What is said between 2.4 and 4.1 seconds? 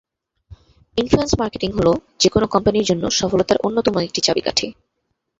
কোম্পানির জন্য সফলতার অন্যতম